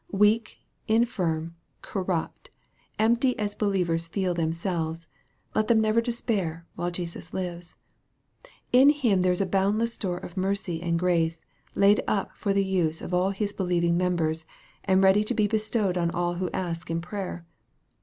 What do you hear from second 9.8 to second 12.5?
store of mercy and grace, laid up